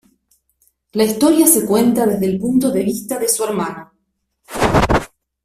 La 0.93 1.03
historia 1.03 1.45
se 1.45 1.63
cuenta 1.63 2.07
desde 2.07 2.25
el 2.25 2.39
punto 2.39 2.71
de 2.71 2.81
vista 2.83 3.19
de 3.19 3.29
su 3.29 3.43
hermano. 3.43 3.93